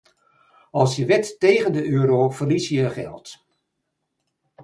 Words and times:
Als 0.71 0.95
je 0.95 1.05
wedt 1.05 1.39
tegen 1.39 1.73
de 1.73 1.85
euro, 1.87 2.29
verlies 2.29 2.69
je 2.69 2.75
je 2.75 2.89
geld. 2.89 3.43